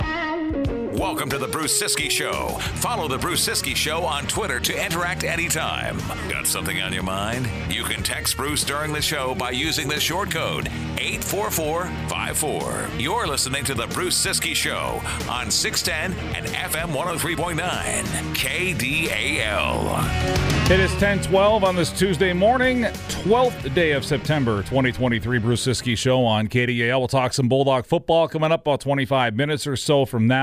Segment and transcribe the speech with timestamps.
[0.00, 0.39] Bye.
[0.50, 2.48] Welcome to the Bruce Siski Show.
[2.80, 5.96] Follow the Bruce Siski Show on Twitter to interact anytime.
[6.28, 7.48] Got something on your mind?
[7.72, 10.68] You can text Bruce during the show by using the short code
[10.98, 12.88] 84454.
[12.98, 15.00] You're listening to the Bruce Siski Show
[15.30, 17.60] on 610 and FM 103.9
[18.34, 20.00] KDAL.
[20.70, 25.38] It is 1012 on this Tuesday morning, 12th day of September 2023.
[25.38, 26.98] Bruce Siski Show on KDAL.
[26.98, 30.39] We'll talk some Bulldog football coming up about 25 minutes or so from now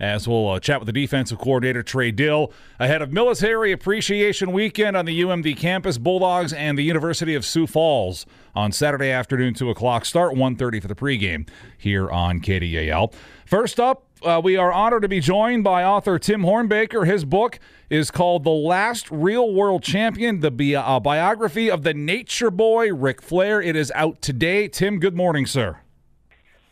[0.00, 4.96] as we'll uh, chat with the defensive coordinator Trey Dill ahead of Military Appreciation Weekend
[4.96, 5.98] on the UMD campus.
[5.98, 10.04] Bulldogs and the University of Sioux Falls on Saturday afternoon, 2 o'clock.
[10.04, 13.12] Start 1.30 for the pregame here on KDAL.
[13.46, 17.06] First up, uh, we are honored to be joined by author Tim Hornbaker.
[17.06, 17.58] His book
[17.90, 22.92] is called The Last Real World Champion, the bi- uh, biography of the nature boy,
[22.92, 23.60] Ric Flair.
[23.60, 24.68] It is out today.
[24.68, 25.80] Tim, good morning, sir.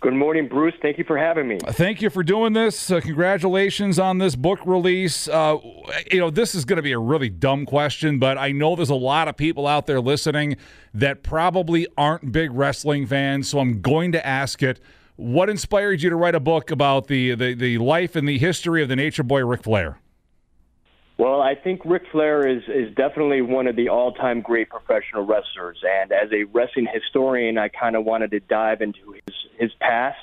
[0.00, 0.72] Good morning, Bruce.
[0.80, 1.58] Thank you for having me.
[1.62, 2.90] Thank you for doing this.
[2.90, 5.28] Uh, congratulations on this book release.
[5.28, 5.58] Uh,
[6.10, 8.88] you know, this is going to be a really dumb question, but I know there's
[8.88, 10.56] a lot of people out there listening
[10.94, 14.80] that probably aren't big wrestling fans, so I'm going to ask it.
[15.16, 18.82] What inspired you to write a book about the, the, the life and the history
[18.82, 19.98] of the nature boy Ric Flair?
[21.20, 25.26] Well, I think Ric Flair is, is definitely one of the all time great professional
[25.26, 25.76] wrestlers.
[25.86, 30.16] And as a wrestling historian, I kind of wanted to dive into his, his past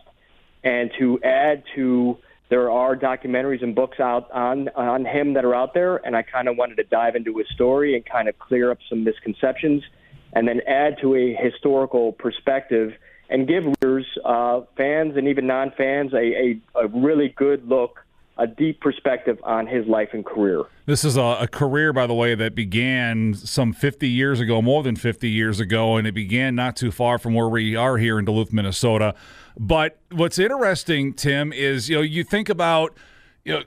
[0.64, 2.18] and to add to
[2.50, 6.24] there are documentaries and books out on on him that are out there and I
[6.24, 9.84] kind of wanted to dive into his story and kind of clear up some misconceptions
[10.34, 12.94] and then add to a historical perspective
[13.30, 18.00] and give readers, uh, fans and even non-fans a, a, a really good look
[18.38, 20.64] a deep perspective on his life and career.
[20.86, 24.84] This is a, a, career, by the way, that began some 50 years ago, more
[24.84, 28.20] than 50 years ago, and it began not too far from where we are here
[28.20, 29.16] in Duluth, Minnesota.
[29.58, 32.96] But what's interesting, Tim, is you know you think about
[33.44, 33.64] you know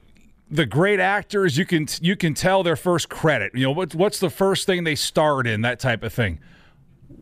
[0.50, 3.53] the great actors you can you can tell their first credit.
[3.55, 6.39] You know what, what's the first thing they starred in, that type of thing.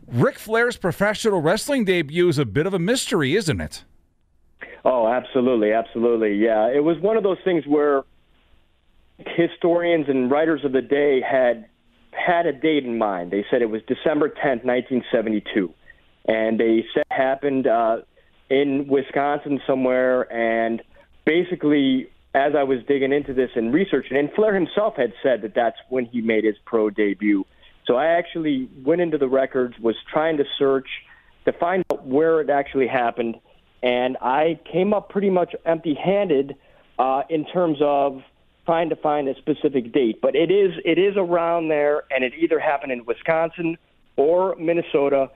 [0.07, 3.83] Ric Flair's professional wrestling debut is a bit of a mystery, isn't it?
[4.85, 6.35] Oh, absolutely, absolutely.
[6.35, 8.03] Yeah, it was one of those things where
[9.17, 11.67] historians and writers of the day had
[12.11, 13.31] had a date in mind.
[13.31, 15.73] They said it was December 10th, 1972.
[16.27, 17.97] And they said it happened uh,
[18.49, 20.31] in Wisconsin somewhere.
[20.31, 20.81] And
[21.25, 25.53] basically, as I was digging into this and researching, and Flair himself had said that
[25.55, 27.45] that's when he made his pro debut.
[27.85, 30.87] So I actually went into the records, was trying to search
[31.45, 33.35] to find out where it actually happened
[33.81, 36.55] and I came up pretty much empty-handed
[36.97, 38.21] uh, in terms of
[38.65, 40.21] trying to find a specific date.
[40.21, 43.77] But it is it is around there, and it either happened in Wisconsin
[44.15, 45.29] or Minnesota,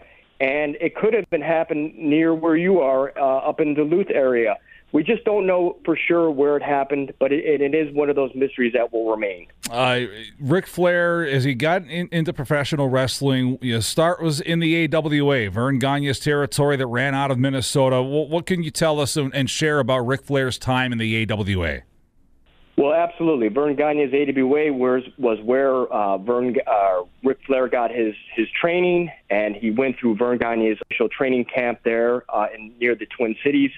[0.44, 4.58] and it could have been happened near where you are, uh, up in Duluth area.
[4.92, 8.18] We just don't know for sure where it happened, but it, it is one of
[8.18, 9.48] those mysteries that will remain.
[9.72, 10.02] Uh,
[10.40, 15.50] Ric Flair, as he got in, into professional wrestling, you start was in the AWA,
[15.50, 18.04] Verne Gagne's territory that ran out of Minnesota.
[18.04, 21.31] What, what can you tell us and, and share about Ric Flair's time in the
[21.31, 21.84] AWA?
[22.76, 23.50] Well, absolutely.
[23.50, 29.12] Verne Gagne's AWA was, was where uh, Verne, uh, Ric Flair got his, his training,
[29.30, 33.36] and he went through Verne Gagne's initial training camp there uh, in, near the Twin
[33.44, 33.72] Cities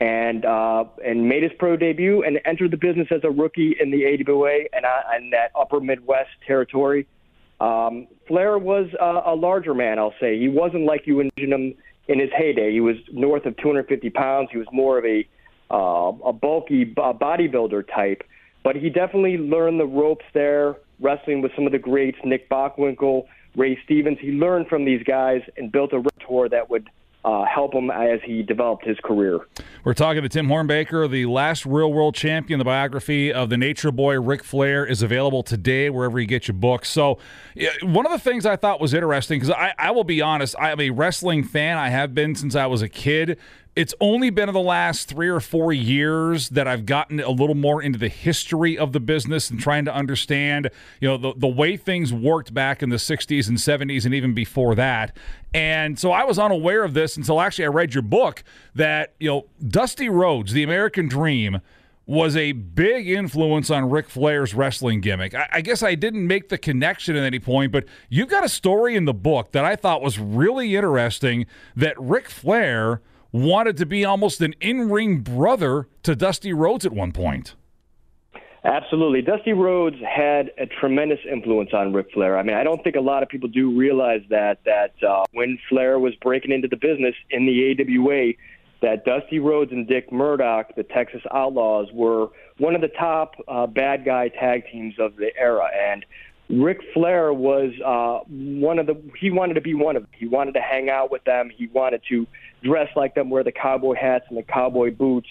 [0.00, 3.90] and uh, and made his pro debut and entered the business as a rookie in
[3.90, 7.06] the AWA and uh, and that Upper Midwest territory.
[7.60, 10.38] Um, Flair was uh, a larger man, I'll say.
[10.38, 11.74] He wasn't like you envision him
[12.08, 12.72] in his heyday.
[12.72, 14.48] He was north of 250 pounds.
[14.50, 15.28] He was more of a
[15.70, 18.22] uh, a bulky bodybuilder type,
[18.62, 23.26] but he definitely learned the ropes there, wrestling with some of the greats, Nick Bockwinkel,
[23.56, 24.18] Ray Stevens.
[24.20, 26.88] He learned from these guys and built a repertoire that would
[27.24, 29.40] uh, help him as he developed his career.
[29.84, 32.58] We're talking to Tim Hornbaker, the last real world champion.
[32.58, 36.54] The biography of the Nature Boy Ric Flair is available today wherever you get your
[36.54, 36.88] books.
[36.88, 37.18] So,
[37.82, 40.70] one of the things I thought was interesting because I, I will be honest, I
[40.70, 41.76] am a wrestling fan.
[41.76, 43.38] I have been since I was a kid
[43.76, 47.54] it's only been in the last three or four years that I've gotten a little
[47.54, 50.70] more into the history of the business and trying to understand,
[51.00, 54.34] you know, the, the way things worked back in the 60s and 70s and even
[54.34, 55.16] before that.
[55.54, 58.42] And so I was unaware of this until actually I read your book
[58.74, 61.60] that, you know, Dusty Rhodes, the American Dream,
[62.06, 65.32] was a big influence on Ric Flair's wrestling gimmick.
[65.32, 68.48] I, I, guess I didn't make the connection at any point, but you've got a
[68.48, 71.46] story in the book that I thought was really interesting
[71.76, 73.00] that Ric Flair
[73.32, 77.54] wanted to be almost an in ring brother to Dusty Rhodes at one point.
[78.62, 79.22] Absolutely.
[79.22, 82.38] Dusty Rhodes had a tremendous influence on Ric Flair.
[82.38, 85.58] I mean, I don't think a lot of people do realize that that uh, when
[85.68, 88.32] Flair was breaking into the business in the AWA,
[88.82, 92.28] that Dusty Rhodes and Dick Murdoch, the Texas Outlaws, were
[92.58, 95.68] one of the top uh, bad guy tag teams of the era.
[95.74, 96.04] And
[96.50, 99.00] Ric Flair was uh, one of the.
[99.18, 100.10] He wanted to be one of them.
[100.18, 101.50] He wanted to hang out with them.
[101.54, 102.26] He wanted to
[102.62, 105.28] dress like them, wear the cowboy hats and the cowboy boots.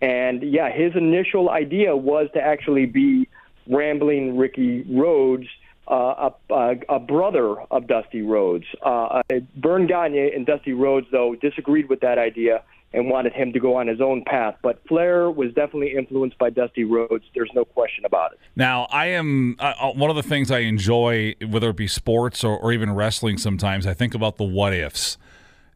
[0.00, 3.28] And yeah, his initial idea was to actually be
[3.68, 5.46] Rambling Ricky Rhodes,
[5.88, 8.64] uh, a, a, brother of Dusty Rhodes.
[8.82, 9.22] Uh,
[9.56, 12.62] Verne Gagne and Dusty Rhodes, though, disagreed with that idea
[12.94, 14.56] and wanted him to go on his own path.
[14.62, 17.24] But Flair was definitely influenced by Dusty Rhodes.
[17.34, 18.40] There's no question about it.
[18.54, 22.44] Now, I am uh, uh, one of the things I enjoy, whether it be sports
[22.44, 23.38] or, or even wrestling.
[23.38, 25.16] Sometimes I think about the what ifs.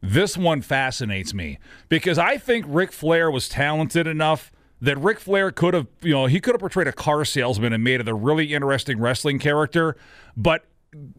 [0.03, 1.59] This one fascinates me
[1.89, 6.27] because I think Ric Flair was talented enough that Ric Flair could have, you know,
[6.27, 9.97] he could have portrayed a car salesman and made it a really interesting wrestling character.
[10.37, 10.65] But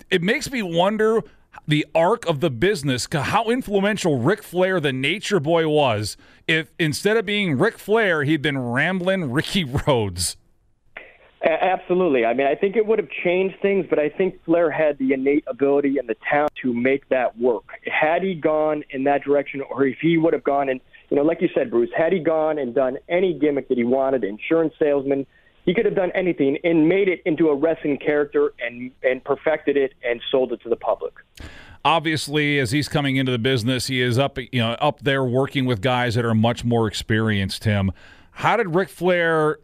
[0.10, 1.22] it makes me wonder
[1.68, 6.18] the arc of the business, how influential Ric Flair, the Nature Boy, was.
[6.48, 10.38] If instead of being Ric Flair, he'd been rambling Ricky Rhodes.
[11.44, 12.26] Absolutely.
[12.26, 15.14] I mean, I think it would have changed things, but I think Flair had the
[15.14, 17.66] innate ability and the talent to make that work.
[17.86, 21.24] Had he gone in that direction, or if he would have gone and, you know,
[21.24, 24.74] like you said, Bruce, had he gone and done any gimmick that he wanted, insurance
[24.80, 25.28] salesman,
[25.68, 29.78] he could have done anything and made it into a wrestling character and and perfected
[29.78, 31.14] it and sold it to the public.
[31.84, 35.66] Obviously, as he's coming into the business, he is up you know up there working
[35.66, 37.66] with guys that are much more experienced.
[37.66, 37.92] Him,
[38.32, 39.60] how did Ric Flair?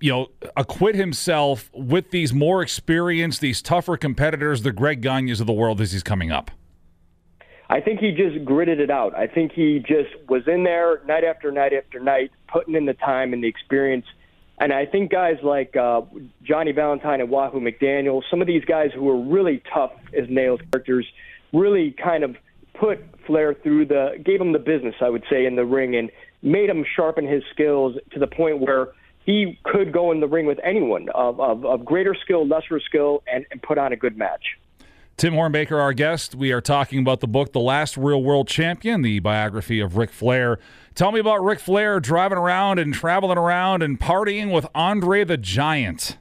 [0.00, 5.46] You know, acquit himself with these more experienced, these tougher competitors, the Greg Gagnes of
[5.46, 6.50] the world, as he's coming up.
[7.70, 9.16] I think he just gritted it out.
[9.16, 12.94] I think he just was in there night after night after night, putting in the
[12.94, 14.04] time and the experience
[14.62, 16.02] and I think guys like uh,
[16.44, 20.60] Johnny Valentine and Wahoo McDaniel, some of these guys who are really tough as nails
[20.70, 21.04] characters,
[21.52, 22.36] really kind of
[22.74, 26.12] put Flair through the, gave him the business, I would say, in the ring and
[26.42, 28.90] made him sharpen his skills to the point where
[29.24, 33.22] he could go in the ring with anyone of, of, of greater skill, lesser skill,
[33.32, 34.58] and, and put on a good match.
[35.16, 36.34] Tim Hornbaker, our guest.
[36.34, 40.10] We are talking about the book, The Last Real World Champion, the biography of Ric
[40.10, 40.58] Flair.
[40.94, 45.36] Tell me about Ric Flair driving around and traveling around and partying with Andre the
[45.36, 46.18] Giant.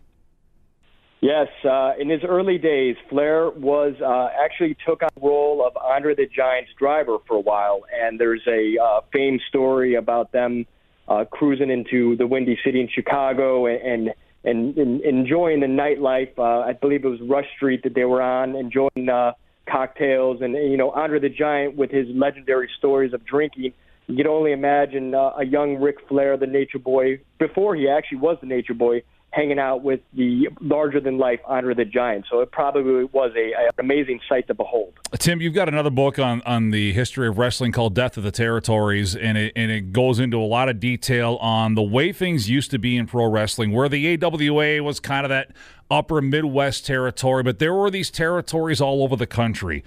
[1.21, 5.77] Yes, uh, in his early days, Flair was uh, actually took on the role of
[5.77, 10.65] Andre the Giant's driver for a while, and there's a uh, famed story about them
[11.07, 14.13] uh, cruising into the Windy City in Chicago and, and
[14.43, 16.37] and, enjoying the nightlife.
[16.37, 19.33] Uh, I believe it was Rush Street that they were on, enjoying uh,
[19.69, 23.73] cocktails, and you know Andre the Giant with his legendary stories of drinking.
[24.07, 28.17] You can only imagine uh, a young Ric Flair, the Nature Boy, before he actually
[28.17, 32.25] was the Nature Boy, hanging out with the larger than life Andre the Giant.
[32.29, 34.93] So it probably was a, an amazing sight to behold.
[35.17, 38.31] Tim, you've got another book on, on the history of wrestling called Death of the
[38.31, 42.49] Territories, and it, and it goes into a lot of detail on the way things
[42.49, 45.51] used to be in pro wrestling, where the AWA was kind of that
[45.89, 49.83] upper Midwest territory, but there were these territories all over the country.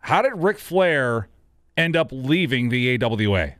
[0.00, 1.28] How did Ric Flair
[1.76, 3.54] end up leaving the AWA?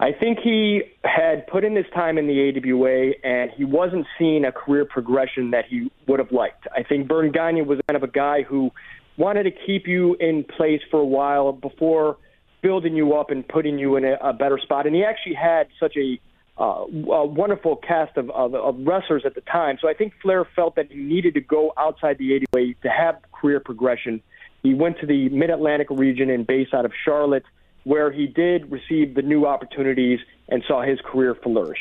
[0.00, 4.44] I think he had put in his time in the AWA and he wasn't seeing
[4.44, 6.68] a career progression that he would have liked.
[6.72, 8.70] I think Verne Gagne was kind of a guy who
[9.16, 12.16] wanted to keep you in place for a while before
[12.62, 14.86] building you up and putting you in a, a better spot.
[14.86, 16.20] And he actually had such a,
[16.60, 19.78] uh, a wonderful cast of, of, of wrestlers at the time.
[19.80, 23.16] So I think Flair felt that he needed to go outside the AWA to have
[23.32, 24.22] career progression.
[24.62, 27.44] He went to the Mid Atlantic region and based out of Charlotte
[27.88, 31.78] where he did receive the new opportunities and saw his career flourish.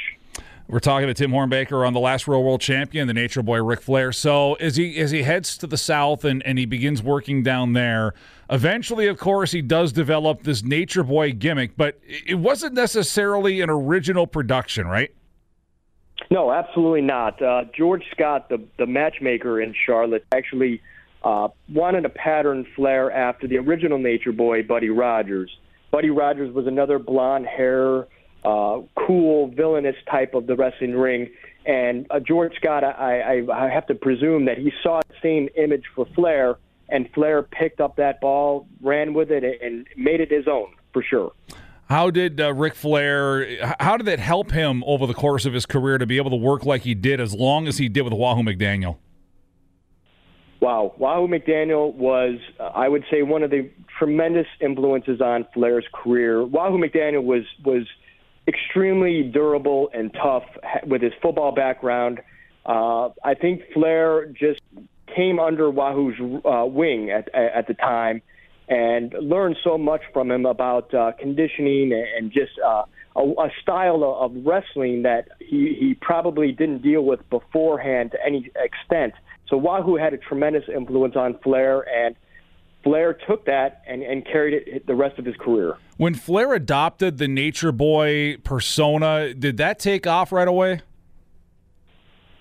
[0.69, 3.81] We're talking to Tim Hornbaker on the last Real World Champion, the Nature Boy Ric
[3.81, 4.13] Flair.
[4.13, 7.73] So as he as he heads to the south and, and he begins working down
[7.73, 8.13] there,
[8.49, 13.69] eventually, of course, he does develop this Nature Boy gimmick, but it wasn't necessarily an
[13.69, 15.13] original production, right?
[16.31, 17.41] No, absolutely not.
[17.41, 20.81] Uh, George Scott, the the matchmaker in Charlotte, actually
[21.23, 25.51] uh, wanted a pattern Flair after the original Nature Boy, Buddy Rogers.
[25.97, 28.05] Buddy Rogers was another blonde hair,
[28.45, 31.27] uh, cool, villainous type of the wrestling ring.
[31.65, 35.49] And uh, George Scott, I, I, I have to presume that he saw the same
[35.57, 40.29] image for Flair, and Flair picked up that ball, ran with it, and made it
[40.29, 41.31] his own for sure.
[41.89, 43.75] How did uh, Ric Flair?
[43.79, 46.35] How did that help him over the course of his career to be able to
[46.35, 48.97] work like he did, as long as he did with Wahoo McDaniel?
[50.59, 55.85] Wow, Wahoo McDaniel was, uh, I would say, one of the tremendous influences on Flair's
[55.93, 56.45] career.
[56.45, 57.87] Wahoo McDaniel was was
[58.47, 60.43] extremely durable and tough
[60.85, 62.21] with his football background.
[62.65, 64.61] Uh, I think Flair just
[65.13, 68.21] came under Wahoo's uh, wing at, at the time
[68.69, 72.83] and learned so much from him about uh, conditioning and just uh,
[73.15, 78.51] a, a style of wrestling that he, he probably didn't deal with beforehand to any
[78.55, 79.13] extent.
[79.47, 82.15] So Wahoo had a tremendous influence on Flair, and
[82.83, 85.77] Flair took that and, and carried it the rest of his career.
[85.97, 90.81] When Flair adopted the Nature Boy persona, did that take off right away?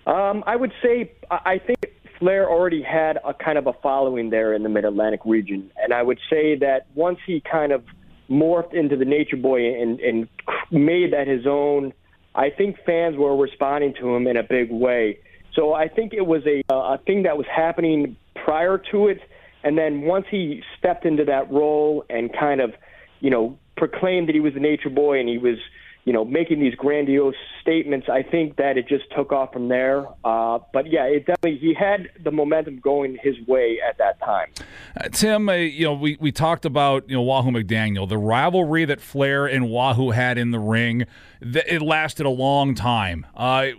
[0.07, 1.79] Um, I would say I think
[2.19, 5.93] Flair already had a kind of a following there in the Mid Atlantic region, and
[5.93, 7.83] I would say that once he kind of
[8.31, 10.29] morphed into the Nature Boy and, and
[10.71, 11.93] made that his own,
[12.35, 15.19] I think fans were responding to him in a big way.
[15.55, 19.21] So I think it was a a thing that was happening prior to it,
[19.67, 22.73] and then once he stepped into that role and kind of,
[23.19, 25.59] you know, proclaimed that he was the Nature Boy and he was
[26.07, 28.07] you know, making these grandiose statements.
[28.09, 30.07] I think that it just took off from there.
[30.25, 34.53] Uh, but yeah, it definitely he had the momentum going his way at that time.
[34.97, 38.85] Uh, Tim, uh, you know, we, we talked about you know Wahoo McDaniel, the rivalry
[38.85, 41.07] that Flair and Wahoo had in the ring.
[41.43, 43.27] Th- it lasted a long time.
[43.35, 43.71] Uh,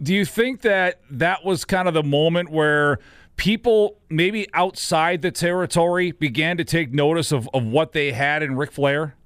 [0.00, 3.00] do you think that that was kind of the moment where?
[3.36, 8.56] People maybe outside the territory began to take notice of, of what they had in
[8.56, 9.16] Ric Flair?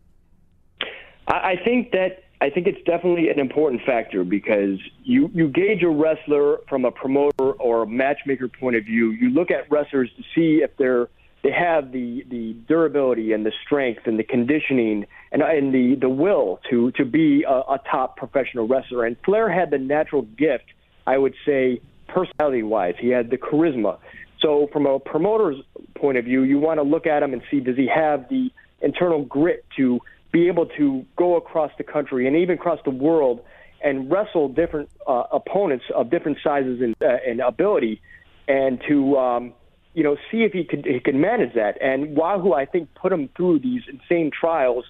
[1.26, 5.88] I think that I think it's definitely an important factor because you, you gauge a
[5.88, 9.10] wrestler from a promoter or a matchmaker point of view.
[9.10, 11.08] You look at wrestlers to see if they're
[11.42, 16.08] they have the, the durability and the strength and the conditioning and, and the, the
[16.08, 19.04] will to, to be a, a top professional wrestler.
[19.04, 20.64] And Flair had the natural gift,
[21.06, 22.94] I would say, personality wise.
[22.98, 23.98] He had the charisma.
[24.40, 25.56] So, from a promoter's
[25.96, 28.50] point of view, you want to look at him and see does he have the
[28.80, 30.00] internal grit to
[30.32, 33.40] be able to go across the country and even across the world
[33.82, 38.00] and wrestle different uh, opponents of different sizes and, uh, and ability,
[38.46, 39.52] and to um,
[39.94, 41.80] you know see if he could he could manage that.
[41.80, 44.84] And Wahoo, I think, put him through these insane trials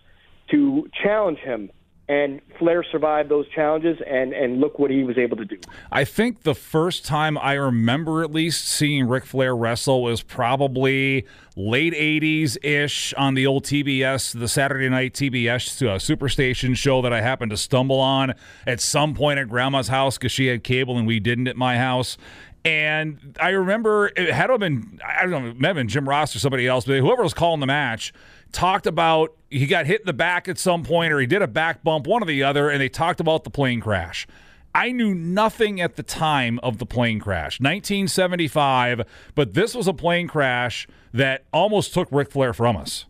[0.51, 1.71] to challenge him
[2.09, 5.59] and Flair survived those challenges, and and look what he was able to do.
[5.93, 11.27] I think the first time I remember at least seeing Ric Flair wrestle was probably
[11.55, 17.13] late '80s ish on the old TBS, the Saturday night TBS uh, Superstation show that
[17.13, 18.35] I happened to stumble on
[18.67, 21.77] at some point at Grandma's house because she had cable and we didn't at my
[21.77, 22.17] house.
[22.65, 26.35] And I remember it had been I don't know, it may have been Jim Ross
[26.35, 28.13] or somebody else, but whoever was calling the match
[28.53, 31.47] talked about he got hit in the back at some point or he did a
[31.47, 34.27] back bump, one or the other, and they talked about the plane crash.
[34.75, 39.03] I knew nothing at the time of the plane crash, 1975,
[39.35, 43.07] but this was a plane crash that almost took Ric Flair from us.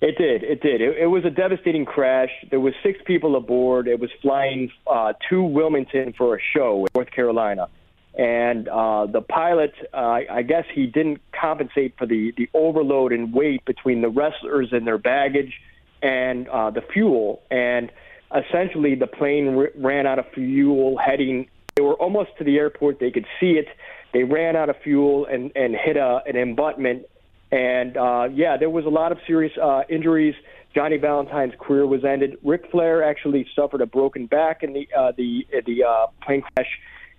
[0.00, 0.42] It did.
[0.42, 0.80] It did.
[0.80, 2.30] It, it was a devastating crash.
[2.50, 3.86] There was six people aboard.
[3.86, 7.68] It was flying uh, to Wilmington for a show in North Carolina
[8.14, 13.32] and uh, the pilot, uh, I guess he didn't compensate for the the overload and
[13.32, 15.60] weight between the wrestlers and their baggage
[16.02, 17.90] and uh, the fuel, and
[18.34, 21.48] essentially the plane r- ran out of fuel heading.
[21.74, 23.68] They were almost to the airport; they could see it.
[24.12, 27.06] They ran out of fuel and and hit a, an abutment,
[27.50, 30.34] and uh, yeah, there was a lot of serious uh, injuries.
[30.74, 32.38] Johnny Valentine's career was ended.
[32.42, 36.68] Ric Flair actually suffered a broken back in the uh, the the uh, plane crash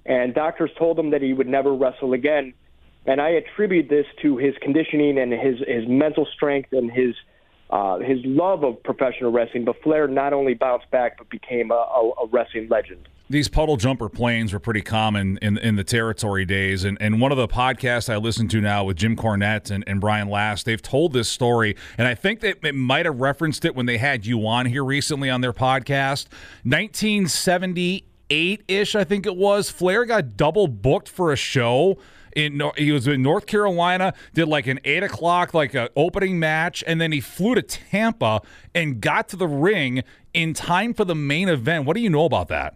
[0.05, 2.53] and doctors told him that he would never wrestle again.
[3.05, 7.15] And I attribute this to his conditioning and his his mental strength and his
[7.69, 9.65] uh, his love of professional wrestling.
[9.65, 13.77] But Flair not only bounced back but became a, a, a wrestling legend these puddle
[13.77, 16.83] jumper planes were pretty common in in the territory days.
[16.83, 20.00] And, and one of the podcasts I listen to now with Jim Cornette and, and
[20.00, 21.75] Brian Last, they've told this story.
[21.98, 24.83] And I think they, they might have referenced it when they had you on here
[24.83, 26.27] recently on their podcast.
[26.63, 29.70] 1978 eight ish, I think it was.
[29.70, 31.98] Flair got double booked for a show.
[32.36, 36.84] In, he was in North Carolina, did like an eight o'clock like a opening match,
[36.88, 38.42] and then he flew to Tampa
[38.74, 40.03] and got to the ring
[40.34, 41.86] in time for the main event.
[41.86, 42.75] What do you know about that?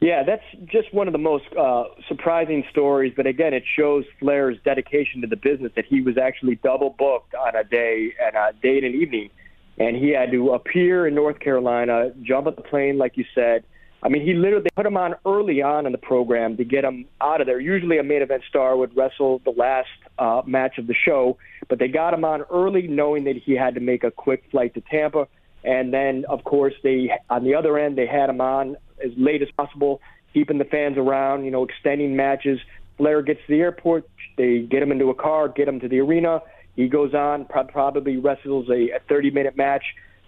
[0.00, 3.12] Yeah, that's just one of the most uh, surprising stories.
[3.16, 7.34] But again, it shows Flair's dedication to the business that he was actually double booked
[7.34, 9.30] on a day and a day and an evening,
[9.78, 13.64] and he had to appear in North Carolina, jump at the plane, like you said,
[14.04, 16.84] I mean, he literally they put him on early on in the program to get
[16.84, 17.58] him out of there.
[17.58, 21.38] Usually, a main event star would wrestle the last uh, match of the show,
[21.70, 24.74] but they got him on early, knowing that he had to make a quick flight
[24.74, 25.26] to Tampa.
[25.64, 29.40] And then, of course, they on the other end they had him on as late
[29.40, 30.02] as possible,
[30.34, 31.46] keeping the fans around.
[31.46, 32.60] You know, extending matches.
[32.98, 34.06] Flair gets to the airport.
[34.36, 36.42] They get him into a car, get him to the arena.
[36.76, 39.84] He goes on, probably wrestles a, a 30 minute match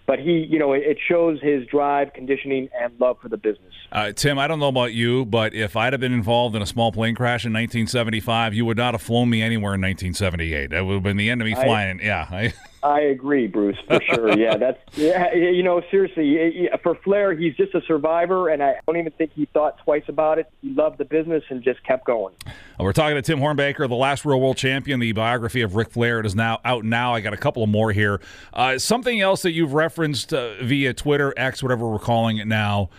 [0.07, 3.73] but he, you know, it shows his drive, conditioning, and love for the business.
[3.91, 6.65] Uh, Tim, I don't know about you, but if I'd have been involved in a
[6.65, 10.69] small plane crash in 1975, you would not have flown me anywhere in 1978.
[10.69, 11.99] That would have been the end of me flying.
[11.99, 12.27] I, yeah.
[12.31, 12.53] I,
[12.83, 14.37] I agree, Bruce, for sure.
[14.37, 15.33] Yeah, that's yeah.
[15.33, 19.45] You know, seriously, for Flair, he's just a survivor, and I don't even think he
[19.45, 20.47] thought twice about it.
[20.61, 22.35] He loved the business and just kept going.
[22.79, 24.99] We're talking to Tim Hornbaker, the last real world champion.
[24.99, 27.15] The biography of Ric Flair it is now out now.
[27.15, 28.21] I got a couple of more here.
[28.53, 32.89] Uh, something else that you've referenced uh, via Twitter, X, whatever we're calling it now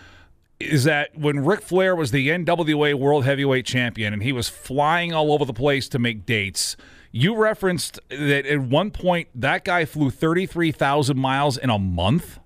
[0.59, 5.13] is that when Ric Flair was the NWA World Heavyweight Champion and he was flying
[5.13, 6.75] all over the place to make dates,
[7.11, 12.39] you referenced that at one point that guy flew 33,000 miles in a month.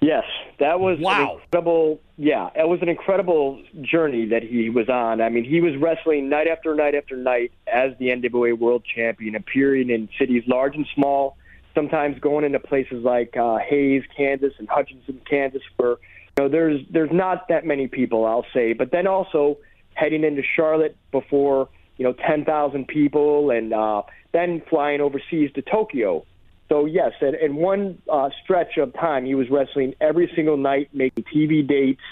[0.00, 0.24] Yes,
[0.58, 1.36] that was wow.
[1.36, 2.00] incredible.
[2.18, 5.20] Yeah, it was an incredible journey that he was on.
[5.20, 9.34] I mean, he was wrestling night after night after night as the NWA World Champion,
[9.34, 11.36] appearing in cities large and small.
[11.74, 15.96] Sometimes going into places like uh, Hays, Kansas, and Hutchinson, Kansas, where you
[16.44, 18.72] know there's there's not that many people, I'll say.
[18.74, 19.58] But then also
[19.94, 26.24] heading into Charlotte before you know, 10,000 people, and uh, then flying overseas to Tokyo.
[26.68, 30.90] So yes, and in one uh, stretch of time, he was wrestling every single night,
[30.92, 32.02] making TV dates,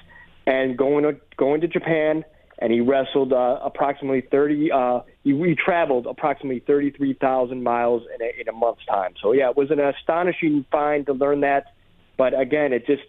[0.46, 2.24] and going to going to Japan.
[2.60, 4.70] And he wrestled uh, approximately 30.
[4.70, 9.14] Uh, he, he traveled approximately 33,000 miles in a, in a month's time.
[9.20, 11.74] So yeah, it was an astonishing find to learn that.
[12.16, 13.02] But again, it just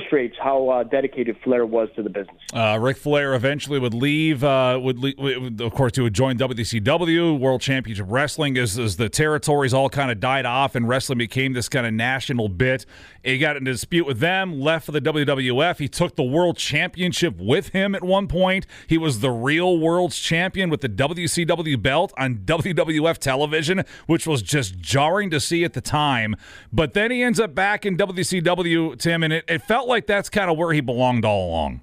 [0.00, 2.36] illustrates how uh, dedicated Flair was to the business.
[2.52, 4.42] Uh, Ric Flair eventually would leave.
[4.44, 9.08] Uh, would, leave, of course, he would join WCW, World Championship Wrestling, as, as the
[9.08, 12.86] territories all kind of died off and wrestling became this kind of national bit.
[13.22, 15.78] He got in a dispute with them, left for the WWF.
[15.78, 18.66] He took the World Championship with him at one point.
[18.86, 24.42] He was the real World's Champion with the WCW belt on WWF television, which was
[24.42, 26.34] just jarring to see at the time.
[26.72, 30.30] But then he ends up back in WCW, Tim, and it, it felt like that's
[30.30, 31.82] kind of where he belonged all along.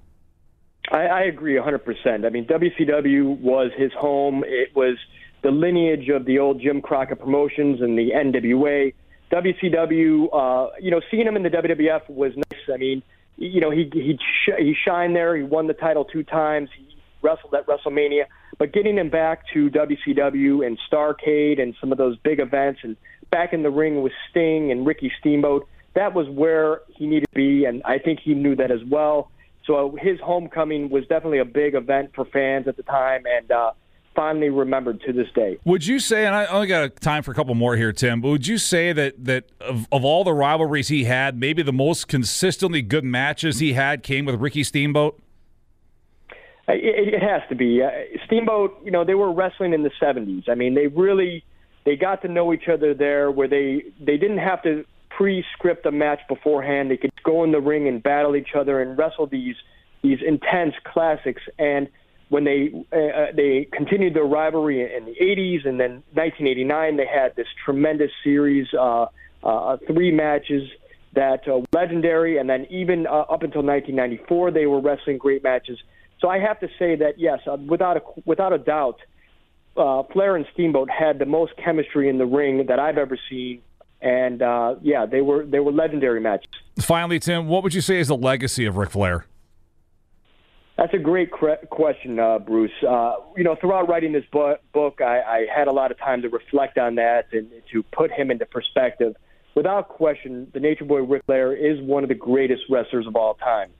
[0.90, 2.26] I, I agree 100%.
[2.26, 4.42] I mean, WCW was his home.
[4.46, 4.96] It was
[5.42, 8.94] the lineage of the old Jim Crockett promotions and the NWA.
[9.30, 12.60] WCW, uh, you know, seeing him in the WWF was nice.
[12.72, 13.02] I mean,
[13.36, 15.36] you know, he he sh- he shined there.
[15.36, 16.70] He won the title two times.
[16.76, 18.24] He wrestled at WrestleMania,
[18.58, 22.96] but getting him back to WCW and Starcade and some of those big events and
[23.30, 27.34] back in the ring with Sting and Ricky Steamboat that was where he needed to
[27.34, 29.32] be, and I think he knew that as well.
[29.66, 33.72] So his homecoming was definitely a big event for fans at the time, and uh,
[34.14, 35.58] fondly remembered to this day.
[35.64, 38.28] Would you say, and I only got time for a couple more here, Tim, but
[38.28, 42.06] would you say that that of, of all the rivalries he had, maybe the most
[42.06, 45.20] consistently good matches he had came with Ricky Steamboat?
[46.68, 47.82] It, it has to be.
[47.82, 47.90] Uh,
[48.24, 50.48] Steamboat, you know, they were wrestling in the 70s.
[50.48, 51.44] I mean, they really
[51.84, 54.84] they got to know each other there where they they didn't have to
[55.18, 56.90] pre-script a match beforehand.
[56.90, 59.56] They could go in the ring and battle each other and wrestle these
[60.00, 61.42] these intense classics.
[61.58, 61.88] And
[62.28, 67.06] when they uh, uh they continued their rivalry in the 80s, and then 1989 they
[67.06, 69.06] had this tremendous series, uh,
[69.42, 70.70] uh, three matches
[71.14, 72.38] that uh, legendary.
[72.38, 75.78] And then even uh, up until 1994, they were wrestling great matches.
[76.20, 79.00] So I have to say that yes, uh, without a without a doubt,
[79.76, 83.62] uh, Flair and Steamboat had the most chemistry in the ring that I've ever seen
[84.00, 86.50] and uh, yeah, they were they were legendary matches.
[86.80, 89.24] Finally, Tim, what would you say is the legacy of Ric Flair?
[90.76, 92.70] That's a great cre- question, uh, Bruce.
[92.88, 96.22] Uh, you know, throughout writing this book, book I, I had a lot of time
[96.22, 99.16] to reflect on that and to put him into perspective.
[99.56, 103.34] Without question, the Nature Boy Ric Flair is one of the greatest wrestlers of all
[103.34, 103.70] time.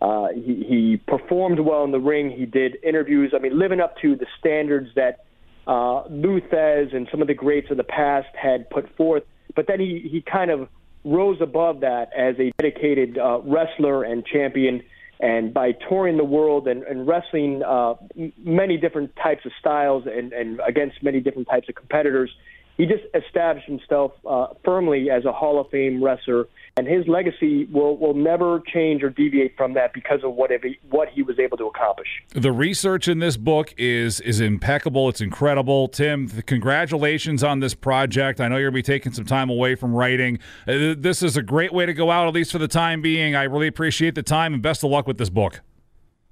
[0.00, 2.30] Uh, he, he performed well in the ring.
[2.30, 3.32] He did interviews.
[3.34, 5.24] I mean, living up to the standards that
[5.68, 9.22] uh, Lou Thesz and some of the greats of the past had put forth
[9.54, 10.68] but then he, he kind of
[11.04, 14.82] rose above that as a dedicated uh, wrestler and champion.
[15.20, 17.94] And by touring the world and, and wrestling uh,
[18.38, 22.30] many different types of styles and, and against many different types of competitors,
[22.76, 26.46] he just established himself uh, firmly as a Hall of Fame wrestler,
[26.78, 30.78] and his legacy will, will never change or deviate from that because of what he,
[30.90, 32.06] what he was able to accomplish.
[32.34, 35.08] The research in this book is is impeccable.
[35.08, 35.88] It's incredible.
[35.88, 38.40] Tim, congratulations on this project.
[38.40, 40.38] I know you're going to be taking some time away from writing.
[40.68, 43.34] Uh, this is a great way to go out, at least for the time being.
[43.34, 45.62] I really appreciate the time, and best of luck with this book.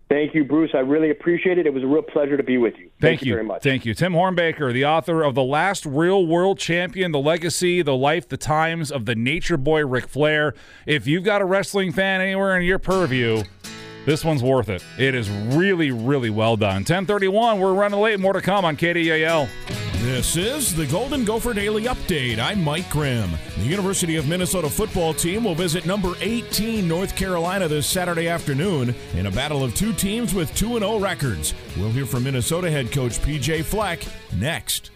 [0.09, 0.71] Thank you, Bruce.
[0.73, 1.67] I really appreciate it.
[1.67, 2.85] It was a real pleasure to be with you.
[2.85, 3.29] Thank, Thank you.
[3.31, 3.63] you very much.
[3.63, 3.93] Thank you.
[3.93, 8.37] Tim Hornbaker, the author of The Last Real World Champion, The Legacy, The Life, The
[8.37, 10.55] Times of the Nature Boy Ric Flair.
[10.87, 13.43] If you've got a wrestling fan anywhere in your purview,
[14.05, 14.85] this one's worth it.
[14.97, 16.77] It is really, really well done.
[16.77, 18.21] 1031, we're running late.
[18.21, 19.49] More to come on KDAL.
[20.01, 22.39] This is the Golden Gopher Daily Update.
[22.39, 23.31] I'm Mike Grimm.
[23.57, 28.95] The University of Minnesota football team will visit number 18 North Carolina this Saturday afternoon
[29.15, 31.55] in a battle of two teams with 2 0 records.
[31.79, 34.01] We'll hear from Minnesota head coach PJ Fleck
[34.39, 34.91] next.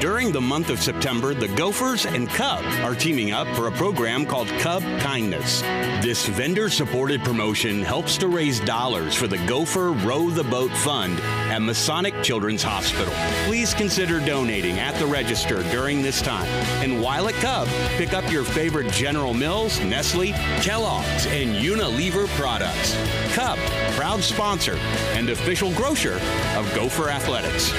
[0.00, 4.26] During the month of September, the Gophers and Cub are teaming up for a program
[4.26, 5.62] called Cub Kindness.
[6.02, 11.18] This vendor supported promotion helps to raise dollars for the Gopher Row the Boat Fund
[11.50, 13.12] at Masonic Children's Hospital.
[13.46, 16.48] Please consider donating at the register during this time.
[16.82, 22.94] And while at Cub, pick up your favorite General Mills, Nestle, Kellogg's, and Unilever products.
[23.34, 23.58] Cub,
[23.96, 24.76] proud sponsor
[25.14, 26.20] and official grocer
[26.54, 27.72] of Gopher Athletics.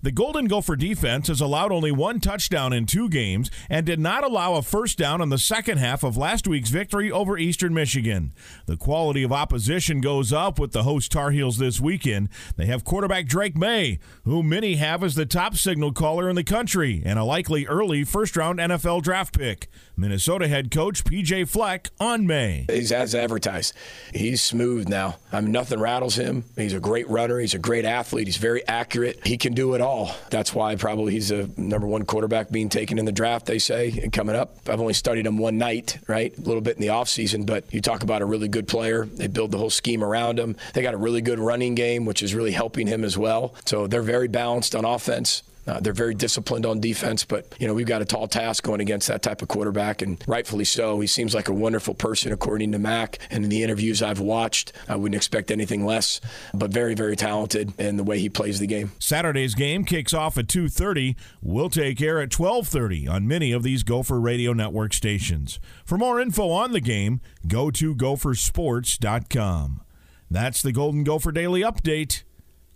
[0.00, 4.22] The Golden Gopher defense has allowed only one touchdown in two games and did not
[4.22, 8.32] allow a first down in the second half of last week's victory over Eastern Michigan.
[8.66, 12.28] The quality of opposition goes up with the host Tar Heels this weekend.
[12.56, 16.44] They have quarterback Drake Maye, who many have as the top signal caller in the
[16.44, 19.68] country and a likely early first round NFL draft pick.
[19.96, 22.66] Minnesota head coach PJ Fleck on Maye.
[22.70, 23.74] He's as advertised.
[24.14, 25.16] He's smooth now.
[25.32, 26.44] I mean, nothing rattles him.
[26.54, 27.40] He's a great runner.
[27.40, 28.28] He's a great athlete.
[28.28, 29.26] He's very accurate.
[29.26, 29.87] He can do it all.
[30.30, 33.98] That's why probably he's a number one quarterback being taken in the draft, they say,
[34.02, 34.56] and coming up.
[34.68, 36.36] I've only studied him one night, right?
[36.36, 39.04] A little bit in the offseason, but you talk about a really good player.
[39.04, 40.56] They build the whole scheme around him.
[40.74, 43.54] They got a really good running game, which is really helping him as well.
[43.64, 45.42] So they're very balanced on offense.
[45.68, 48.80] Uh, they're very disciplined on defense, but you know we've got a tall task going
[48.80, 50.98] against that type of quarterback, and rightfully so.
[51.00, 53.18] He seems like a wonderful person, according to Mack.
[53.30, 56.20] And in the interviews I've watched, I wouldn't expect anything less.
[56.54, 58.92] But very, very talented in the way he plays the game.
[58.98, 61.16] Saturday's game kicks off at 2:30.
[61.42, 65.60] We'll take air at 12:30 on many of these Gopher Radio Network stations.
[65.84, 69.82] For more info on the game, go to gophersports.com.
[70.30, 72.22] That's the Golden Gopher Daily Update.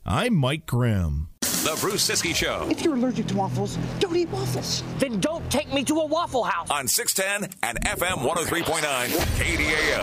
[0.05, 1.29] I'm Mike Grimm.
[1.63, 4.83] The Bruce Siski Show If you're allergic to waffles, don't eat waffles.
[4.99, 6.69] Then don't take me to a Waffle House.
[6.71, 8.83] on 610 and FM 103.9
[9.39, 10.03] KDAL.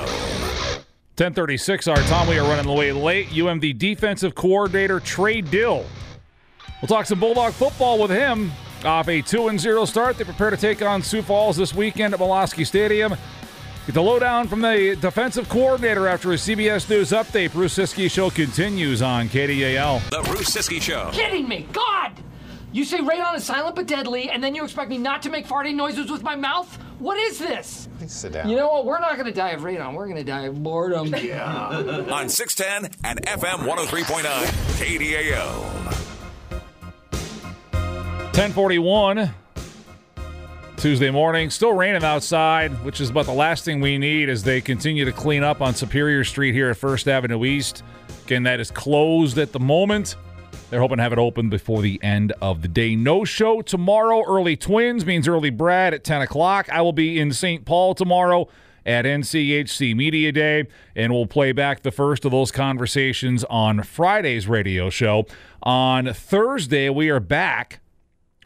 [1.18, 3.28] 1036, our Tom, we are running away late.
[3.28, 5.86] UMD defensive coordinator Trey Dill.
[6.82, 8.54] We'll talk some Bulldog football with him.
[8.86, 12.14] Off a 2 and 0 start, they prepare to take on Sioux Falls this weekend
[12.14, 13.16] at Malosky Stadium.
[13.90, 17.54] Get the lowdown from the defensive coordinator after a CBS News update.
[17.54, 20.12] Bruce Siski show continues on KDAL.
[20.12, 21.10] The Bruce Siski Show.
[21.12, 21.66] Kidding me?
[21.74, 22.12] God!
[22.72, 25.48] You say radon is silent but deadly, and then you expect me not to make
[25.48, 26.72] farting noises with my mouth?
[27.00, 27.90] What is this?
[27.98, 28.48] Please sit down.
[28.48, 28.86] You know what?
[28.86, 29.96] We're not going to die of radon.
[29.96, 31.08] We're going to die of boredom.
[31.24, 32.06] Yeah.
[32.12, 34.22] On 610 and FM 103.9
[34.78, 35.64] KDAL.
[38.38, 39.34] 1041
[40.80, 41.50] Tuesday morning.
[41.50, 45.12] Still raining outside, which is about the last thing we need as they continue to
[45.12, 47.84] clean up on Superior Street here at First Avenue East.
[48.24, 50.16] Again, that is closed at the moment.
[50.70, 52.96] They're hoping to have it open before the end of the day.
[52.96, 54.24] No show tomorrow.
[54.26, 56.70] Early Twins means early Brad at 10 o'clock.
[56.72, 57.66] I will be in St.
[57.66, 58.48] Paul tomorrow
[58.86, 60.66] at NCHC Media Day,
[60.96, 65.26] and we'll play back the first of those conversations on Friday's radio show.
[65.62, 67.82] On Thursday, we are back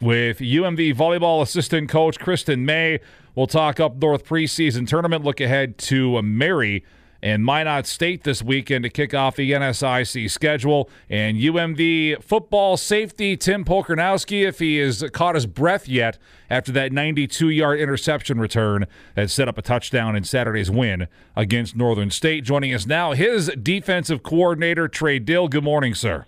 [0.00, 3.00] with UMD volleyball assistant coach Kristen May.
[3.34, 6.84] We'll talk up north preseason tournament, look ahead to Mary
[7.24, 10.90] and Minot State this weekend to kick off the NSIC schedule.
[11.08, 16.18] And UMD football safety Tim Pokarnowski, if he has caught his breath yet
[16.50, 21.74] after that 92 yard interception return that set up a touchdown in Saturday's win against
[21.74, 22.44] Northern State.
[22.44, 25.48] Joining us now, his defensive coordinator, Trey Dill.
[25.48, 26.26] Good morning, sir.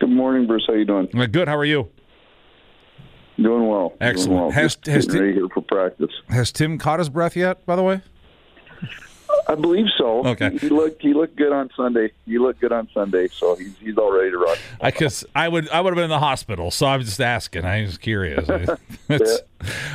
[0.00, 0.64] Good morning, Bruce.
[0.66, 1.06] How you doing?
[1.06, 1.46] Good.
[1.46, 1.88] How are you?
[3.36, 3.92] Doing well.
[4.00, 4.28] Excellent.
[4.30, 4.50] Doing well.
[4.50, 6.10] Has- has ready here for practice.
[6.28, 8.00] Has Tim caught his breath yet, by the way?
[9.48, 10.24] I believe so.
[10.26, 10.56] Okay.
[10.58, 12.10] He, looked he looked good on Sunday.
[12.24, 14.56] He looked good on Sunday, so he's he's all ready to run.
[14.80, 17.64] I cause I would I would have been in the hospital, so I'm just asking.
[17.64, 18.48] I was curious.
[19.08, 19.40] It's-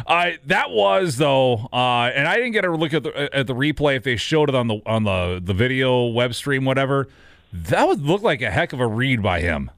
[0.08, 3.54] I that was though, uh, and I didn't get a look at the at the
[3.56, 7.08] replay if they showed it on the on the the video web stream, whatever.
[7.52, 9.70] That would look like a heck of a read by him.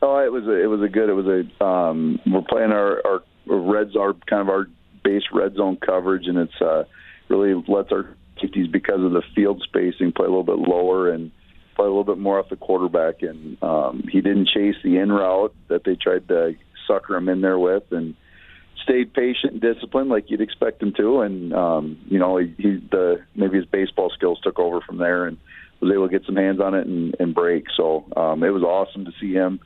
[0.00, 1.08] Oh, it was a, it was a good.
[1.08, 4.66] It was a um, we're playing our our reds our kind of our
[5.02, 6.84] base red zone coverage, and it's uh,
[7.28, 11.32] really lets our safeties because of the field spacing play a little bit lower and
[11.74, 13.22] play a little bit more off the quarterback.
[13.22, 16.54] And um, he didn't chase the in route that they tried to
[16.86, 18.14] sucker him in there with, and
[18.84, 21.22] stayed patient and disciplined like you'd expect him to.
[21.22, 25.26] And um, you know, he, he the maybe his baseball skills took over from there
[25.26, 25.38] and
[25.80, 27.64] was able to get some hands on it and, and break.
[27.76, 29.58] So um, it was awesome to see him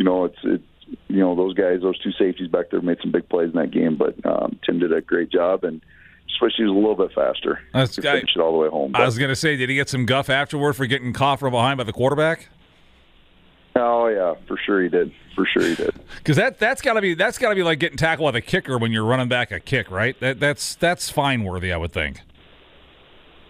[0.00, 0.64] you know, it's it's
[1.08, 3.70] you know those guys, those two safeties back there made some big plays in that
[3.70, 5.82] game, but um, Tim did a great job and
[6.26, 8.68] just wish he was a little bit faster That's- to I- it all the way
[8.70, 8.96] home.
[8.96, 11.76] I was gonna say, did he get some guff afterward for getting caught from behind
[11.76, 12.48] by the quarterback?
[13.76, 15.12] Oh yeah, for sure he did.
[15.36, 15.90] For sure he did.
[16.16, 18.40] Because that that's got to be that's got to be like getting tackled by the
[18.40, 20.18] kicker when you're running back a kick, right?
[20.20, 22.20] That that's that's fine worthy, I would think.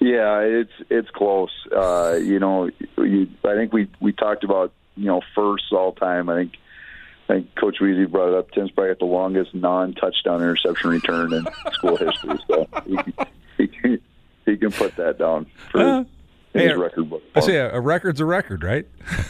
[0.00, 1.50] Yeah, it's it's close.
[1.74, 6.29] Uh, you know, you, I think we we talked about you know firsts all time.
[6.29, 6.53] I think
[7.29, 8.50] I think Coach Wiese brought it up.
[8.50, 12.96] Tim's probably got the longest non-touchdown interception return in school history, so he,
[13.57, 14.00] he, can,
[14.46, 16.07] he can put that down for uh, in
[16.55, 17.22] hey, record book.
[17.35, 18.87] I say a, a record's a record, right?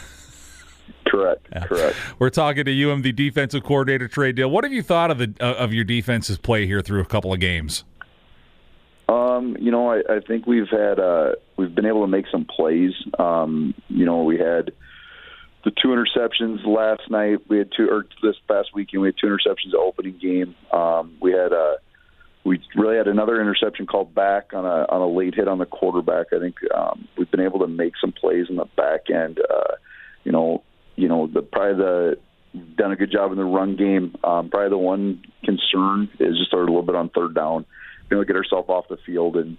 [1.05, 1.45] Correct.
[1.51, 1.65] Yeah.
[1.65, 1.95] Correct.
[2.19, 4.49] We're talking to you, UM, the defensive coordinator, Trey Dill.
[4.49, 7.33] What have you thought of the uh, of your defense's play here through a couple
[7.33, 7.83] of games?
[9.09, 12.45] Um, you know, I, I think we've had uh, we've been able to make some
[12.45, 12.93] plays.
[13.19, 14.71] Um, you know, we had
[15.63, 17.39] the two interceptions last night.
[17.47, 20.55] We had two, or this past weekend, we had two interceptions opening game.
[20.71, 21.75] Um, we had a
[22.43, 25.65] we really had another interception called back on a on a late hit on the
[25.65, 26.27] quarterback.
[26.33, 29.39] I think um, we've been able to make some plays in the back end.
[29.39, 29.75] Uh,
[30.23, 30.63] you know,
[30.95, 32.17] you know, the probably the
[32.77, 34.15] done a good job in the run game.
[34.23, 37.65] Um, probably the one concern is just a little bit on third down,
[38.09, 39.37] you know, get ourselves off the field.
[39.37, 39.57] And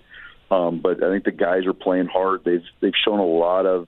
[0.51, 2.43] um, but I think the guys are playing hard.
[2.45, 3.87] They've they've shown a lot of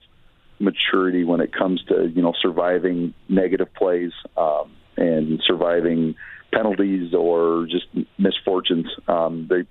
[0.59, 6.15] maturity when it comes to you know surviving negative plays um, and surviving
[6.53, 7.85] penalties or just
[8.17, 8.87] misfortunes.
[9.07, 9.65] Um, they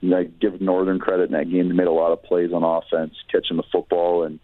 [0.00, 1.68] you know, give Northern credit in that game.
[1.68, 4.40] They made a lot of plays on offense, catching the football and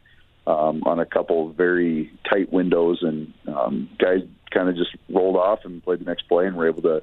[0.46, 4.20] um, on a couple of very tight windows, and um, guys
[4.52, 7.02] kind of just rolled off and played the next play, and were able to,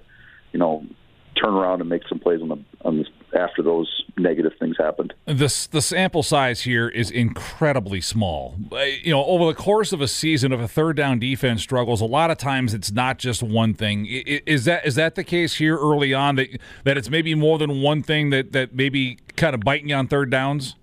[0.52, 0.86] you know,
[1.36, 5.13] turn around and make some plays on the on this after those negative things happened.
[5.26, 8.56] This the sample size here is incredibly small.
[8.72, 12.02] Uh, you know, over the course of a season, if a third down defense struggles,
[12.02, 14.06] a lot of times it's not just one thing.
[14.08, 17.82] Is that is that the case here early on that that it's maybe more than
[17.82, 20.76] one thing that that maybe kind of biting you on third downs?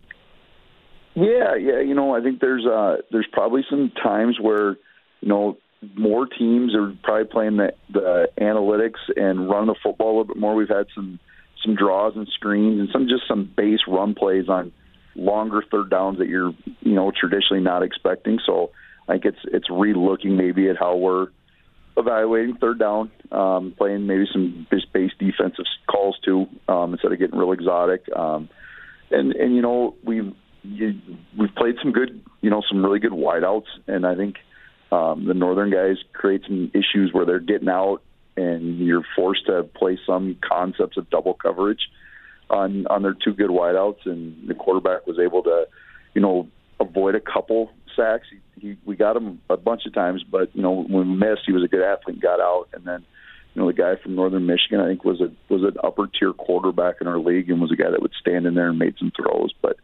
[1.14, 1.80] Yeah, yeah.
[1.80, 4.76] You know, I think there's uh, there's probably some times where
[5.20, 5.56] you know
[5.94, 10.36] more teams are probably playing the, the analytics and run the football a little bit
[10.36, 10.54] more.
[10.54, 11.18] We've had some
[11.64, 14.72] some draws and screens and some just some base run plays on
[15.14, 18.38] longer third downs that you're you know traditionally not expecting.
[18.44, 18.70] So
[19.08, 21.28] I think it's it's relooking maybe at how we're
[21.96, 27.18] evaluating third down, um, playing maybe some just base defensive calls too um, instead of
[27.18, 28.04] getting real exotic.
[28.14, 28.48] Um,
[29.10, 30.94] and and you know we've you,
[31.38, 34.36] we've played some good, you know, some really good wideouts, and I think
[34.92, 38.02] um, the northern guys create some issues where they're getting out,
[38.36, 41.80] and you're forced to play some concepts of double coverage
[42.48, 45.66] on on their two good wideouts, and the quarterback was able to,
[46.14, 46.48] you know,
[46.80, 48.26] avoid a couple sacks.
[48.30, 51.42] He, he we got him a bunch of times, but you know when we missed,
[51.46, 53.04] he was a good athlete, got out, and then
[53.54, 56.32] you know the guy from Northern Michigan, I think was a was an upper tier
[56.32, 58.96] quarterback in our league, and was a guy that would stand in there and made
[58.98, 59.76] some throws, but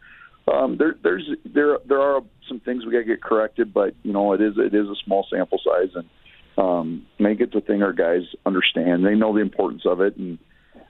[0.52, 4.12] um, there, there's there there are some things we got to get corrected, but you
[4.12, 6.09] know it is it is a small sample size, and
[6.56, 9.04] um, make it the thing our guys understand.
[9.04, 10.38] They know the importance of it, and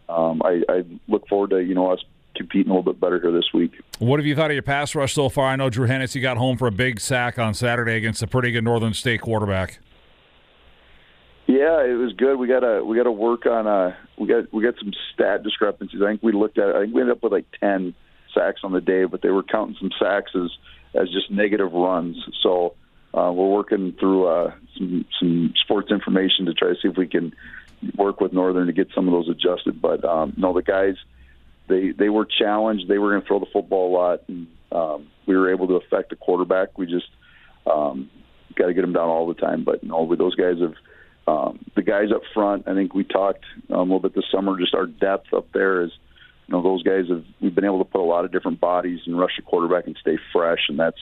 [0.09, 2.01] um, I, I look forward to you know us
[2.37, 3.73] competing a little bit better here this week.
[3.99, 5.47] What have you thought of your pass rush so far?
[5.47, 8.51] I know Drew Hennessy got home for a big sack on Saturday against a pretty
[8.51, 9.79] good Northern State quarterback.
[11.47, 12.37] Yeah, it was good.
[12.37, 15.43] We got to we got to work on uh we got we got some stat
[15.43, 16.03] discrepancies.
[16.03, 17.95] I think we looked at it, I think we ended up with like ten
[18.37, 20.51] sacks on the day, but they were counting some sacks as
[20.95, 22.17] as just negative runs.
[22.43, 22.75] So
[23.15, 27.07] uh, we're working through uh, some some sports information to try to see if we
[27.07, 27.35] can
[27.97, 29.81] work with Northern to get some of those adjusted.
[29.81, 30.97] But um, no, the guys
[31.69, 32.89] they they were challenged.
[32.89, 35.75] They were going to throw the football a lot, and um, we were able to
[35.75, 36.79] affect the quarterback.
[36.79, 37.09] We just
[37.67, 38.11] um,
[38.55, 39.65] got to get them down all the time.
[39.65, 40.75] But no, those guys have.
[41.29, 44.57] Um, the guys up front, I think we talked um, a little bit this summer.
[44.61, 45.91] Just our depth up there is
[46.49, 49.01] you know those guys have we've been able to put a lot of different bodies
[49.07, 50.99] and rush the quarterback and stay fresh, and that's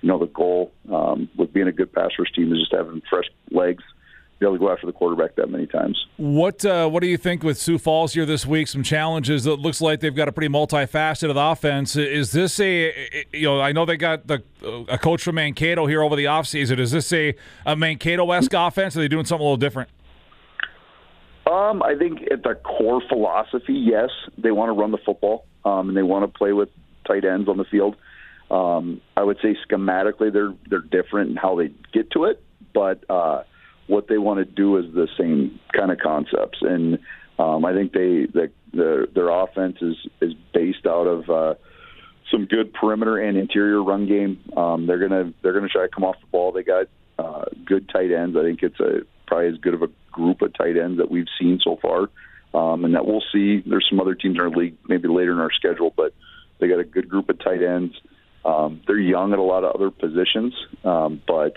[0.00, 3.02] you know the goal um, with being a good pass rush team is just having
[3.08, 3.82] fresh legs.
[4.38, 6.06] Be able to go after the quarterback that many times.
[6.18, 8.68] What uh, What do you think with Sioux Falls here this week?
[8.68, 9.46] Some challenges.
[9.46, 11.96] It looks like they've got a pretty multifaceted offense.
[11.96, 12.92] Is this a
[13.32, 14.42] you know I know they got the
[14.90, 16.78] a coach from Mankato here over the offseason.
[16.78, 18.94] Is this a a Mankato esque offense?
[18.96, 19.88] Are they doing something a little different?
[21.50, 25.88] Um, I think at the core philosophy, yes, they want to run the football um,
[25.88, 26.68] and they want to play with
[27.06, 27.96] tight ends on the field.
[28.50, 32.42] Um, I would say schematically they're they're different in how they get to it,
[32.74, 33.42] but uh,
[33.86, 36.58] what they want to do is the same kind of concepts.
[36.62, 36.98] And
[37.38, 41.54] um, I think they the, the their offense is is based out of uh,
[42.30, 44.38] some good perimeter and interior run game.
[44.56, 46.52] Um, they're gonna they're gonna try to come off the ball.
[46.52, 46.86] They got
[47.18, 48.36] uh, good tight ends.
[48.36, 51.28] I think it's a probably as good of a group of tight ends that we've
[51.38, 52.08] seen so far,
[52.54, 53.62] um, and that we'll see.
[53.66, 56.14] There's some other teams in our league maybe later in our schedule, but
[56.58, 57.94] they got a good group of tight ends.
[58.44, 61.54] Um, they're young at a lot of other positions, um, but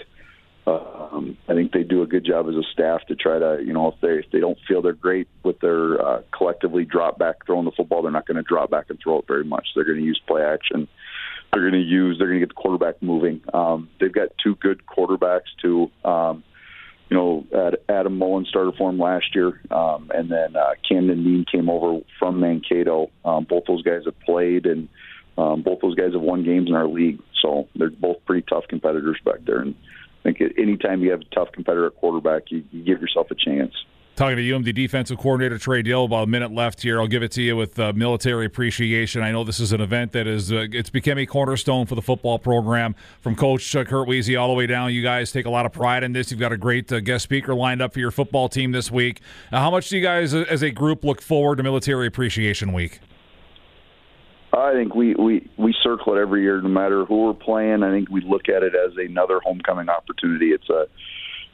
[0.67, 3.73] um, I think they do a good job as a staff to try to, you
[3.73, 7.45] know, if they if they don't feel they're great with their uh, collectively drop back
[7.45, 9.67] throwing the football, they're not going to drop back and throw it very much.
[9.73, 10.87] They're going to use play action.
[11.51, 12.17] They're going to use.
[12.17, 13.41] They're going to get the quarterback moving.
[13.53, 15.89] Um, they've got two good quarterbacks too.
[16.03, 16.43] Um,
[17.09, 21.45] you know, Adam Mullen started for him last year, um, and then uh, Camden Dean
[21.51, 23.09] came over from Mankato.
[23.25, 24.87] Um, both those guys have played, and
[25.37, 27.19] um, both those guys have won games in our league.
[27.41, 29.59] So they're both pretty tough competitors back there.
[29.59, 29.73] And
[30.19, 33.35] I think anytime you have a tough competitor at quarterback, you, you give yourself a
[33.35, 33.73] chance.
[34.19, 36.99] Talking to UMD defensive coordinator Trey Dill, about a minute left here.
[36.99, 39.21] I'll give it to you with uh, military appreciation.
[39.21, 42.01] I know this is an event that is uh, it's become a cornerstone for the
[42.01, 42.95] football program.
[43.21, 45.71] From Coach uh, Curt Wiese all the way down, you guys take a lot of
[45.71, 46.31] pride in this.
[46.31, 49.21] You've got a great uh, guest speaker lined up for your football team this week.
[49.53, 52.73] Uh, how much do you guys, uh, as a group, look forward to Military Appreciation
[52.73, 52.99] Week?
[54.51, 57.83] I think we, we, we circle it every year, no matter who we're playing.
[57.83, 60.47] I think we look at it as another homecoming opportunity.
[60.47, 60.87] It's a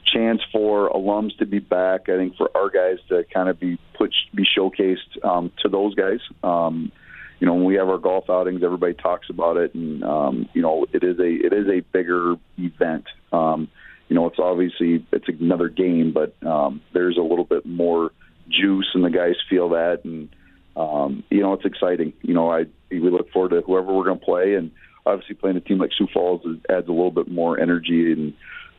[0.06, 2.08] chance for alums to be back.
[2.08, 5.94] I think for our guys to kind of be put be showcased um, to those
[5.94, 6.20] guys.
[6.42, 6.92] Um,
[7.38, 10.62] you know, when we have our golf outings, everybody talks about it, and um, you
[10.62, 13.04] know, it is a it is a bigger event.
[13.32, 13.68] Um,
[14.08, 18.12] you know, it's obviously it's another game, but um, there's a little bit more
[18.48, 20.28] juice, and the guys feel that, and
[20.76, 22.12] um, you know, it's exciting.
[22.22, 24.70] You know, I we look forward to whoever we're going to play, and
[25.04, 28.34] obviously playing a team like Sioux Falls adds a little bit more energy and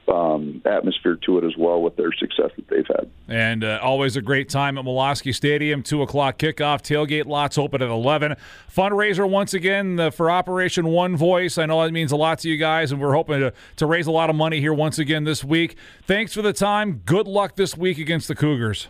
[0.10, 3.10] um, atmosphere to it as well with their success that they've had.
[3.28, 5.84] And uh, always a great time at Malosky Stadium.
[5.84, 6.82] Two o'clock kickoff.
[6.82, 8.36] Tailgate lots open at eleven.
[8.74, 11.58] Fundraiser once again uh, for Operation One Voice.
[11.58, 14.08] I know that means a lot to you guys, and we're hoping to, to raise
[14.08, 15.78] a lot of money here once again this week.
[16.04, 17.02] Thanks for the time.
[17.06, 18.88] Good luck this week against the Cougars.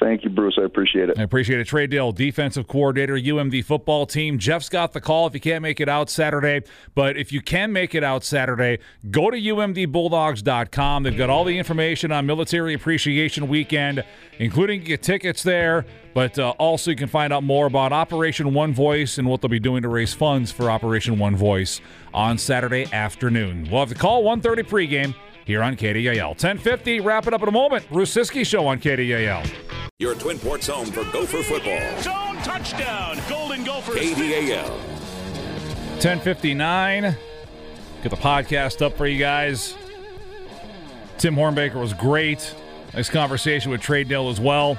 [0.00, 0.56] Thank you, Bruce.
[0.60, 1.18] I appreciate it.
[1.18, 1.66] I appreciate it.
[1.66, 4.38] Trey Dill, defensive coordinator, UMD football team.
[4.38, 6.62] Jeff's got the call if you can't make it out Saturday.
[6.94, 8.78] But if you can make it out Saturday,
[9.10, 11.02] go to umdbulldogs.com.
[11.02, 14.04] They've got all the information on Military Appreciation Weekend,
[14.38, 15.84] including get tickets there.
[16.14, 19.48] But uh, also, you can find out more about Operation One Voice and what they'll
[19.48, 21.80] be doing to raise funds for Operation One Voice
[22.14, 23.68] on Saturday afternoon.
[23.70, 25.14] We'll have the call 1:30 pregame
[25.48, 26.28] here on KDAL.
[26.28, 27.88] 1050, wrap it up in a moment.
[27.90, 29.50] Bruce Siski Show on KDAL.
[29.98, 32.02] Your Twin Ports home for Gopher football.
[32.02, 33.96] Zone touchdown, Golden Gophers.
[33.96, 34.68] KDAL.
[36.02, 37.02] 1059.
[37.02, 37.16] Get
[38.02, 39.74] the podcast up for you guys.
[41.16, 42.54] Tim Hornbaker was great.
[42.92, 44.78] Nice conversation with Trey Dill as well.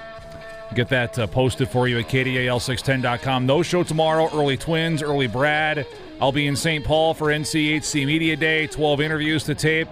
[0.75, 3.47] Get that uh, posted for you at KDAL610.com.
[3.47, 4.29] No show tomorrow.
[4.31, 5.87] Early Twins, early Brad.
[6.21, 6.85] I'll be in St.
[6.85, 8.67] Paul for NCHC Media Day.
[8.67, 9.87] 12 interviews to tape.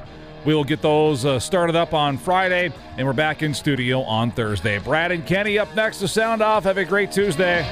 [0.47, 4.31] We will get those uh, started up on Friday, and we're back in studio on
[4.31, 4.79] Thursday.
[4.79, 6.63] Brad and Kenny up next to sound off.
[6.63, 7.63] Have a great Tuesday.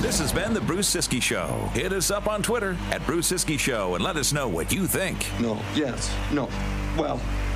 [0.00, 1.70] This has been the Bruce Siski Show.
[1.72, 4.88] Hit us up on Twitter at Bruce Siski Show and let us know what you
[4.88, 5.24] think.
[5.38, 6.48] No, yes, no.
[6.98, 7.20] Well,